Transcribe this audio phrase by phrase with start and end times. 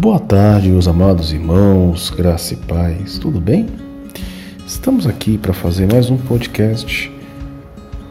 [0.00, 3.66] Boa tarde, meus amados irmãos, graça e paz, tudo bem?
[4.66, 7.12] Estamos aqui para fazer mais um podcast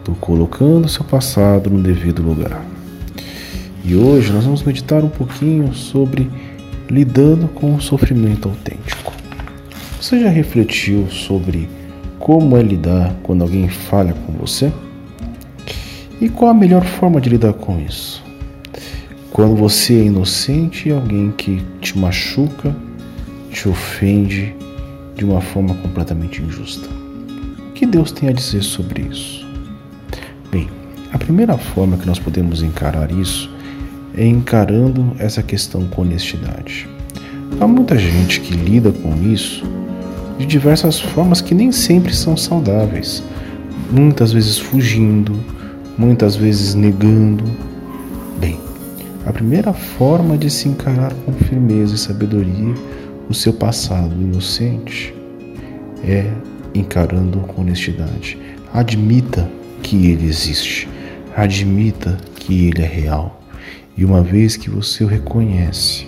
[0.05, 2.63] do Colocando Seu Passado no Devido Lugar.
[3.83, 6.29] E hoje nós vamos meditar um pouquinho sobre
[6.87, 9.11] lidando com o sofrimento autêntico.
[9.99, 11.67] Você já refletiu sobre
[12.19, 14.71] como é lidar quando alguém falha com você?
[16.21, 18.28] E qual a melhor forma de lidar com isso?
[19.31, 22.75] Quando você é inocente e alguém que te machuca,
[23.51, 24.55] te ofende
[25.15, 26.89] de uma forma completamente injusta.
[27.69, 29.47] O que Deus tem a dizer sobre isso?
[30.51, 30.67] Bem,
[31.13, 33.49] a primeira forma que nós podemos encarar isso
[34.17, 36.89] é encarando essa questão com honestidade.
[37.59, 39.63] Há muita gente que lida com isso
[40.39, 43.23] de diversas formas que nem sempre são saudáveis,
[43.91, 45.33] muitas vezes fugindo,
[45.97, 47.43] muitas vezes negando.
[49.29, 52.73] A primeira forma de se encarar com firmeza e sabedoria
[53.29, 55.13] o seu passado inocente
[56.03, 56.33] é
[56.73, 58.39] encarando com honestidade.
[58.73, 59.47] Admita
[59.83, 60.89] que ele existe,
[61.37, 63.39] admita que ele é real.
[63.95, 66.07] E uma vez que você o reconhece,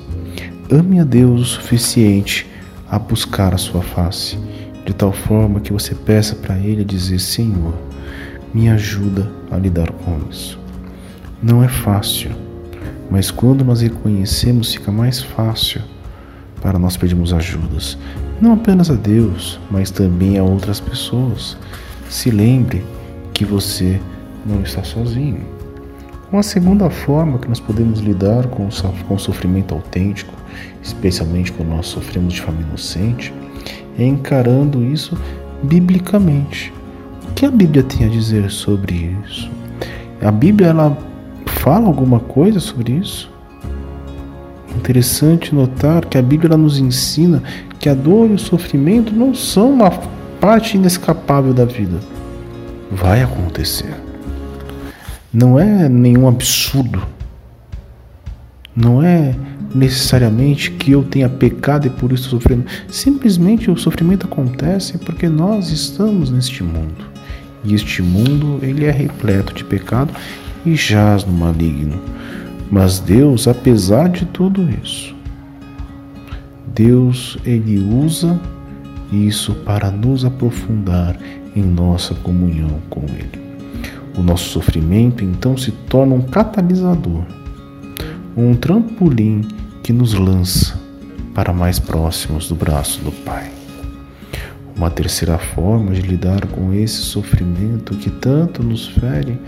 [0.71, 2.47] ame a Deus o suficiente
[2.89, 4.35] a buscar a sua face,
[4.83, 7.75] de tal forma que você peça para Ele dizer: Senhor,
[8.51, 10.59] me ajuda a lidar com isso.
[11.39, 12.31] Não é fácil,
[13.11, 15.81] mas quando nós reconhecemos, fica mais fácil
[16.61, 17.97] para nós pedirmos ajudas,
[18.41, 21.55] não apenas a Deus, mas também a outras pessoas.
[22.09, 22.83] Se lembre
[23.33, 23.99] que você
[24.45, 25.45] não está sozinho.
[26.31, 30.33] Uma segunda forma que nós podemos lidar com o sofrimento autêntico,
[30.81, 33.33] especialmente quando nós sofremos de forma inocente,
[33.99, 35.17] é encarando isso
[35.61, 36.73] biblicamente
[37.41, 39.49] que a Bíblia tem a dizer sobre isso?
[40.21, 40.95] A Bíblia ela
[41.61, 43.29] fala alguma coisa sobre isso?
[44.75, 47.43] Interessante notar que a Bíblia nos ensina
[47.79, 49.91] que a dor e o sofrimento não são uma
[50.39, 51.99] parte inescapável da vida.
[52.91, 53.93] Vai acontecer.
[55.31, 57.03] Não é nenhum absurdo.
[58.75, 59.35] Não é
[59.75, 62.65] necessariamente que eu tenha pecado e por isso sofrendo.
[62.89, 67.11] Simplesmente o sofrimento acontece porque nós estamos neste mundo.
[67.63, 70.11] E este mundo ele é repleto de pecado
[70.65, 71.99] e jaz no maligno.
[72.71, 75.15] Mas Deus, apesar de tudo isso,
[76.73, 78.39] Deus ele usa
[79.11, 81.17] isso para nos aprofundar
[81.55, 83.41] em nossa comunhão com ele.
[84.17, 87.23] O nosso sofrimento então se torna um catalisador,
[88.35, 89.41] um trampolim
[89.83, 90.79] que nos lança
[91.33, 93.60] para mais próximos do braço do Pai.
[94.75, 99.39] Uma terceira forma de lidar com esse sofrimento que tanto nos fere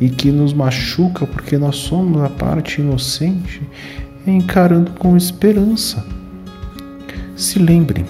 [0.00, 3.62] e que nos machuca porque nós somos a parte inocente
[4.26, 6.04] é encarando com esperança.
[7.36, 8.04] Se lembre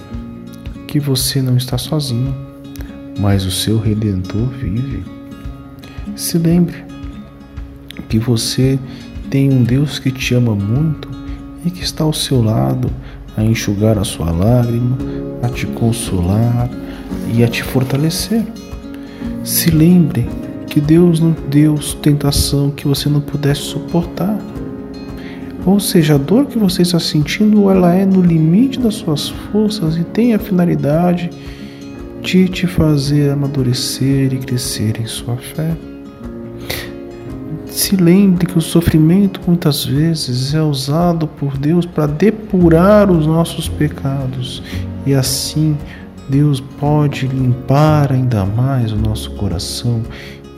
[0.87, 2.35] que você não está sozinho,
[3.19, 5.03] mas o seu redentor vive.
[6.15, 6.85] Se lembre
[8.09, 8.79] que você
[9.29, 11.09] tem um Deus que te ama muito
[11.65, 12.89] e que está ao seu lado
[13.37, 14.97] a enxugar a sua lágrima,
[15.43, 16.69] a te consolar
[17.33, 18.43] e a te fortalecer.
[19.43, 20.27] Se lembre
[20.65, 24.37] que Deus não deu tentação que você não pudesse suportar.
[25.65, 29.97] Ou seja, a dor que você está sentindo, ela é no limite das suas forças
[29.97, 31.29] e tem a finalidade
[32.21, 35.75] de te fazer amadurecer e crescer em sua fé.
[37.87, 43.69] Se lembre que o sofrimento muitas vezes é usado por Deus para depurar os nossos
[43.69, 44.61] pecados
[45.05, 45.77] e assim
[46.27, 50.03] Deus pode limpar ainda mais o nosso coração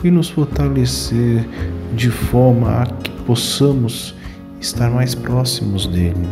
[0.03, 1.47] e nos fortalecer
[1.95, 4.15] de forma a que possamos
[4.59, 6.27] estar mais próximos dele.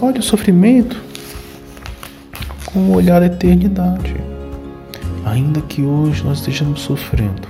[0.00, 0.96] Olhe o sofrimento
[2.66, 4.14] com um olhar da eternidade.
[5.24, 7.48] Ainda que hoje nós estejamos sofrendo,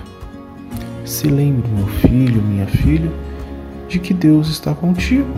[1.05, 3.11] se lembre, meu filho, minha filha,
[3.89, 5.29] de que Deus está contigo.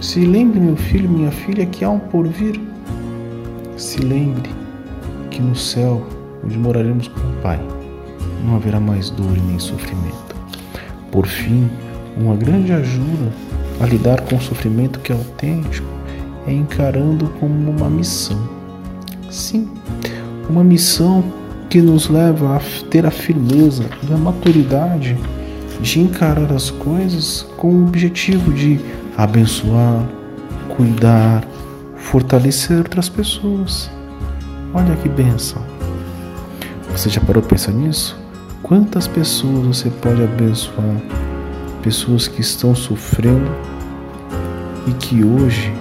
[0.00, 2.58] Se lembre, meu filho, minha filha, que há um porvir.
[3.76, 4.50] Se lembre
[5.30, 6.06] que no céu,
[6.44, 7.60] onde moraremos com o Pai,
[8.44, 10.34] não haverá mais dor nem sofrimento.
[11.10, 11.70] Por fim,
[12.16, 13.32] uma grande ajuda
[13.80, 15.86] a lidar com o sofrimento que é autêntico
[16.46, 18.38] é encarando como uma missão.
[19.30, 19.68] Sim,
[20.48, 21.22] uma missão
[21.72, 22.60] que nos leva a
[22.90, 25.16] ter a firmeza e a maturidade
[25.80, 28.78] de encarar as coisas com o objetivo de
[29.16, 30.06] abençoar,
[30.76, 31.42] cuidar,
[31.96, 33.90] fortalecer outras pessoas.
[34.74, 35.62] Olha que benção.
[36.90, 38.20] Você já parou pensar nisso?
[38.62, 41.00] Quantas pessoas você pode abençoar?
[41.82, 43.50] Pessoas que estão sofrendo
[44.86, 45.72] e que hoje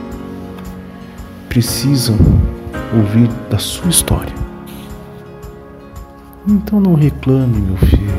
[1.50, 2.16] precisam
[2.96, 4.41] ouvir da sua história.
[6.48, 8.12] Então não reclame, meu filho,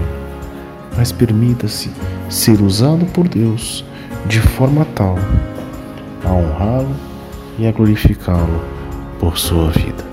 [0.96, 1.90] mas permita-se
[2.30, 3.84] ser usado por Deus
[4.26, 5.16] de forma tal
[6.24, 6.94] a honrá-lo
[7.58, 8.62] e a glorificá-lo
[9.18, 10.04] por sua vida.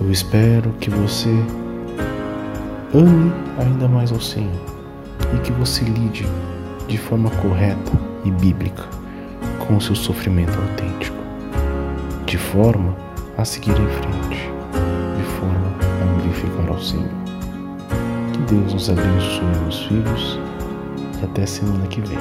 [0.00, 1.30] Eu espero que você
[2.94, 4.52] ame ainda mais ao Senhor
[5.34, 6.24] e que você lide
[6.86, 7.92] de forma correta
[8.24, 8.84] e bíblica
[9.66, 11.16] com o seu sofrimento autêntico,
[12.26, 12.94] de forma
[13.36, 14.33] a seguir em frente,
[16.34, 17.08] glorificar ao Senhor.
[18.32, 20.38] Que Deus nos abençoe, meus filhos,
[21.20, 22.18] e até semana que vem.